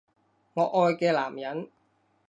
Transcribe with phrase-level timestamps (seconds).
[0.55, 1.69] 我愛嘅男人